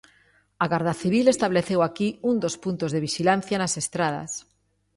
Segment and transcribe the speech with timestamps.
[0.63, 4.31] A Garda Civil estableceu aquí un dos punto de vixilancia nas estradas.